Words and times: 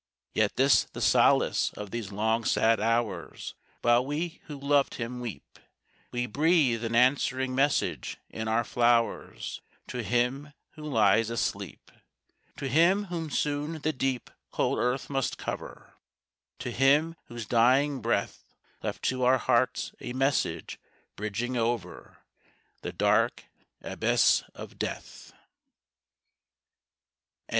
Yet 0.33 0.55
this 0.55 0.85
the 0.85 0.99
solace 0.99 1.71
of 1.77 1.91
these 1.91 2.11
long 2.11 2.43
sad 2.43 2.79
hours 2.79 3.53
While 3.83 4.03
we 4.03 4.41
who 4.45 4.57
loved 4.59 4.95
him 4.95 5.19
weep, 5.19 5.59
We 6.11 6.25
breathe 6.25 6.83
an 6.83 6.95
answering 6.95 7.53
message 7.53 8.17
in 8.27 8.47
our 8.47 8.63
flowers 8.63 9.61
To 9.89 10.01
him 10.01 10.53
who 10.71 10.83
lies 10.85 11.29
asleep. 11.29 11.91
To 12.57 12.67
him 12.67 13.03
whom 13.13 13.29
soon 13.29 13.77
the 13.81 13.93
deep, 13.93 14.31
cold 14.51 14.79
earth 14.79 15.07
must 15.07 15.37
cover, 15.37 15.93
To 16.57 16.71
him 16.71 17.15
whose 17.25 17.45
dying 17.45 18.01
breath 18.01 18.43
Left 18.81 19.03
to 19.03 19.23
our 19.23 19.37
hearts 19.37 19.93
a 20.01 20.13
message 20.13 20.79
bridging 21.15 21.55
over 21.55 22.17
The 22.81 22.91
dark 22.91 23.43
abyss 23.83 24.41
of 24.55 24.79
Death. 24.79 25.31